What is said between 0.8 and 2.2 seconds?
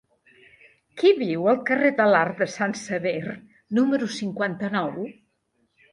Qui viu al carrer de